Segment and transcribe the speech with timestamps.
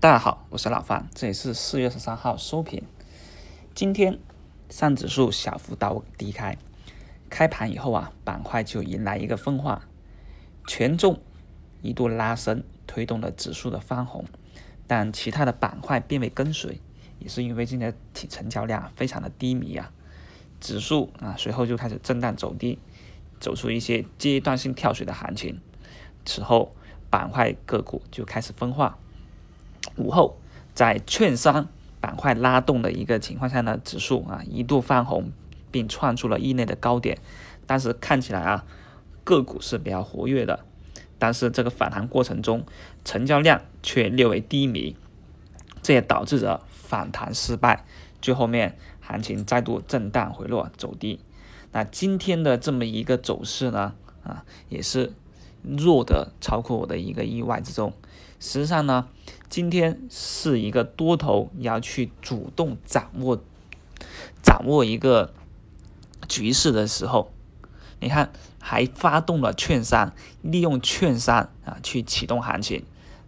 [0.00, 2.82] 大家好，我是老范，这里是四月十三号收评。
[3.74, 4.18] 今天
[4.70, 6.56] 上指数小幅倒低开，
[7.28, 9.82] 开盘以后啊，板块就迎来一个分化，
[10.66, 11.20] 权重
[11.82, 14.24] 一度拉升，推动了指数的翻红，
[14.86, 16.80] 但其他的板块并未跟随，
[17.18, 19.92] 也是因为今天成交量非常的低迷啊，
[20.60, 22.78] 指数啊随后就开始震荡走低，
[23.38, 25.60] 走出一些阶段性跳水的行情。
[26.24, 26.74] 此后，
[27.10, 28.96] 板块个股就开始分化。
[29.96, 30.38] 午后，
[30.74, 31.68] 在券商
[32.00, 35.32] 板块拉动的一个情况下呢，指数啊一度翻红，
[35.70, 37.18] 并创出了日内的高点。
[37.66, 38.64] 但是看起来啊，
[39.24, 40.60] 个股是比较活跃的，
[41.18, 42.64] 但是这个反弹过程中，
[43.04, 44.96] 成交量却略为低迷，
[45.82, 47.84] 这也导致着反弹失败，
[48.20, 51.20] 最后面行情再度震荡回落走低。
[51.72, 55.12] 那今天的这么一个走势呢，啊也是。
[55.62, 57.92] 弱的超过我的一个意外之中。
[58.40, 59.06] 实际上呢，
[59.48, 63.40] 今天是一个多头要去主动掌握
[64.42, 65.32] 掌握一个
[66.26, 67.30] 局势的时候。
[68.00, 72.82] 你看，还发动了券商，利用券商啊去启动行情，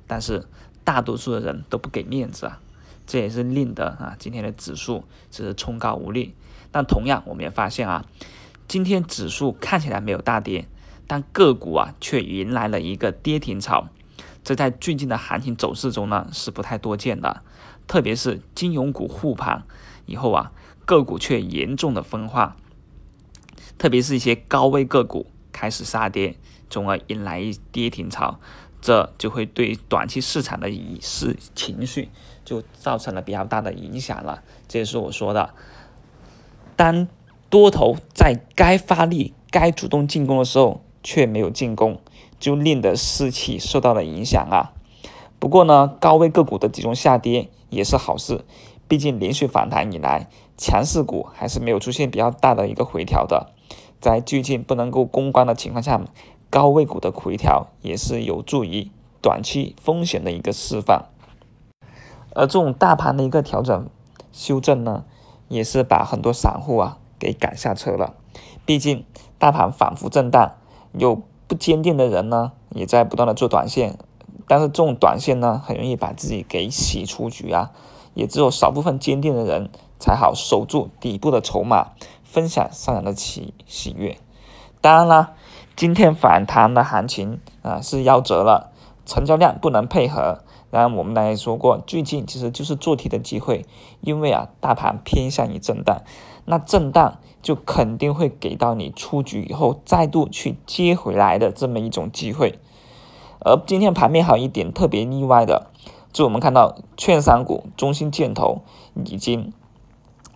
[0.06, 0.48] 但是
[0.83, 2.59] 大多数的人都不给面子啊，
[3.06, 6.34] 这也是令得啊今天的指数只是冲高无力。
[6.70, 8.06] 但同样，我们也发现啊，
[8.67, 10.67] 今天指数看起来没有大跌。
[11.06, 13.89] 但个股啊，却迎来了一个跌停潮，
[14.45, 17.43] 这在最近的行情走势中呢是不太多见的。
[17.87, 19.65] 特别是金融股护盘
[20.07, 20.53] 以后啊，
[20.84, 22.57] 个股却严重的分化，
[23.77, 26.37] 特别是一些高位个股开始杀跌，
[26.71, 28.39] 从而引来一跌停潮，
[28.81, 32.09] 这就会对短期市场的以市情绪
[32.45, 34.43] 就造成了比较大的影响了。
[34.69, 35.53] 这也是我说的，
[36.77, 37.09] 当
[37.51, 40.83] 多头在该发力、该主动进攻的时候。
[41.03, 41.98] 却没有进攻，
[42.39, 44.72] 就令得士气受到了影响啊。
[45.39, 48.44] 不过呢，高位个股的集中下跌也是好事，
[48.86, 53.50] 毕竟连续反弹以来，强势股还是没有出现比较大的一个回调的。
[54.00, 56.00] 在最近不能够攻关的情况下，
[56.49, 58.88] 高位股的回调也是有助于
[59.21, 61.06] 短期风险的一个释放。
[62.34, 63.88] 而这种大盘的一个调整
[64.32, 65.04] 修正呢，
[65.48, 68.15] 也是把很多散户啊给赶下车了。
[68.65, 69.04] 毕竟
[69.38, 70.53] 大盘反复震荡。
[70.92, 73.98] 有不坚定的人呢，也在不断的做短线，
[74.47, 77.70] 但是这种短线呢，很容易把自己给洗出局啊。
[78.14, 81.92] 也只有少部分坚定的人才好守住底部的筹码，
[82.22, 84.19] 分享上涨的喜喜悦。
[84.82, 85.32] 当然啦，
[85.75, 88.70] 今天反弹的行情啊是夭折了，
[89.06, 90.41] 成交量不能配合。
[90.81, 93.65] 然我们来说过，最近其实就是做题的机会，
[94.00, 96.03] 因为啊，大盘偏向于震荡，
[96.47, 97.19] 那震荡。
[97.43, 102.60] 就肯定会给到你出局以后再度去接回来的这么一种机会，
[103.41, 105.66] 而今天盘面好一点，特别意外的，
[106.12, 108.62] 就我们看到券商股中芯建投
[108.94, 109.53] 已经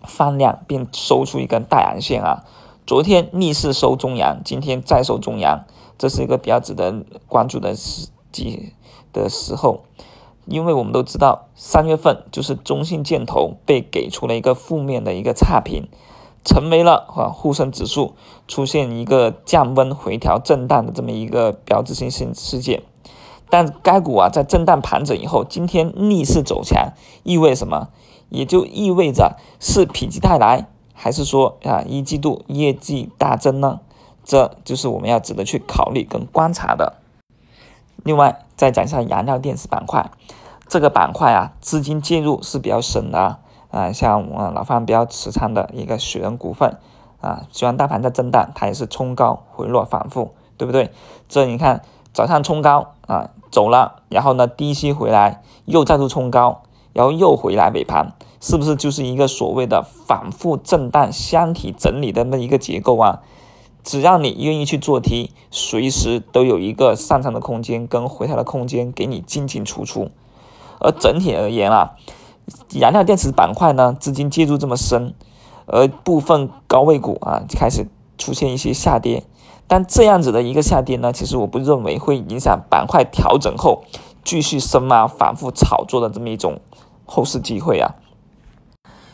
[0.03, 2.45] 放量并收出一根大阳线啊，
[2.85, 5.65] 昨天逆势收中阳，今天再收中阳，
[5.97, 8.73] 这是一个比较值得关注的时机
[9.13, 9.85] 的时候，
[10.47, 15.89] 因为我们都知道三月份就是中信建投被给出了一个负面的一个差评。
[16.45, 18.15] 成为了啊沪深指数
[18.47, 22.85] 出现一个降温回调震荡的这么一个标志性事事件，
[23.51, 26.93] 但该股啊在震荡盘整以后，今天逆势走强，
[27.25, 27.89] 意味什么？
[28.29, 33.81] 也就意味着是否极泰来，还是说啊一季度业绩大增呢？
[34.23, 36.95] 这就是我们要值得去考虑跟观察的。
[38.05, 40.11] 另外再讲一下燃料电池板块，
[40.67, 43.39] 这个板块啊资金介入是比较深的。
[43.69, 46.79] 啊，像我老范比较持仓的一个雪人股份
[47.21, 50.91] 啊，虽然大盘在震荡，它也是冲高回落反复，对不对？
[51.29, 51.83] 这你看
[52.15, 56.63] 早上冲高啊走了，然后呢低吸回来，又再度冲高，
[56.95, 63.21] 然后又回来尾盘，是不是就是一个所谓的反复震荡箱体整理的那一个结构啊？
[63.87, 70.11] 只要你愿意去做 T，随时都有一个上涨的空间跟回调的空间给你进进出出，
[70.81, 71.93] 而整体而言啊。
[72.75, 75.15] 燃料电池板块呢，资金介入这么深，
[75.67, 77.87] 而部分高位股啊开始
[78.19, 79.23] 出现一些下跌，
[79.69, 83.85] 但这样子的一个下跌呢，其实我不认为会影响板块调整后
[84.25, 86.59] 继续深挖、反复炒作的这么一种
[87.05, 87.95] 后市机会啊。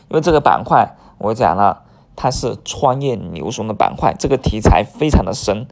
[0.09, 1.82] 因为这个板块我讲了，
[2.15, 5.67] 它是穿越牛熊的板块，这个题材非常的深。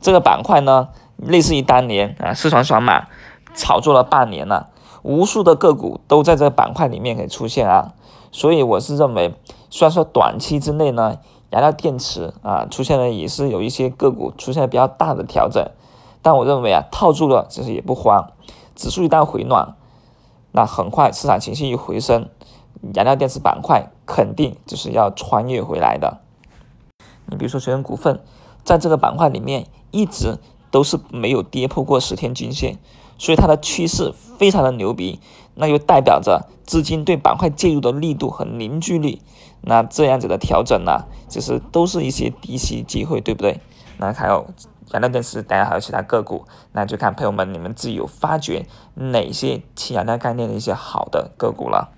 [0.00, 3.08] 这个板块呢，类似于当年啊四川双马
[3.54, 4.70] 炒作了半年了。
[5.02, 7.94] 无数的个股都在这个板块里面给出现啊，
[8.32, 9.34] 所以我是认为，
[9.70, 11.18] 虽然说短期之内呢，
[11.50, 15.64] 燃料电池啊出现了也是有一些个股出现了比较大的调整，
[16.20, 18.32] 但我认为啊，套住了其实也不慌，
[18.74, 19.76] 指数一旦回暖，
[20.52, 22.28] 那很快市场情绪一回升，
[22.94, 26.20] 燃料电池板块肯定就是要穿越回来的。
[27.26, 28.20] 你比如说，水能股份
[28.64, 30.38] 在这个板块里面一直
[30.70, 32.78] 都是没有跌破过十天均线，
[33.18, 35.20] 所以它的趋势非常的牛逼，
[35.54, 39.22] 那又代表着资金对板块介入的力度和凝聚力。
[39.60, 43.60] 那这样子的调整呢，其实都是一些低吸机会，对不对？
[43.98, 44.46] 那还有
[44.90, 51.92] 燃料电池，当然还有其他个股，那就看朋友们你们自己有发掘哪些氢燃料概念的一些好的个股了。